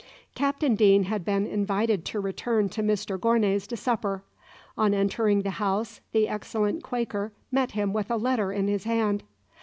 Captain 0.33 0.73
Deane 0.73 1.03
had 1.03 1.23
been 1.23 1.45
invited 1.45 2.03
to 2.05 2.19
return 2.19 2.67
to 2.67 2.81
Mr 2.81 3.19
Gournay's 3.19 3.67
to 3.67 3.77
supper. 3.77 4.23
On 4.75 4.95
entering 4.95 5.43
the 5.43 5.51
house, 5.61 6.01
the 6.11 6.27
excellent 6.27 6.81
quaker 6.81 7.31
met 7.51 7.73
him 7.73 7.93
with 7.93 8.09
a 8.09 8.17
letter 8.17 8.51
in 8.51 8.67
his 8.67 8.85
hand. 8.85 9.21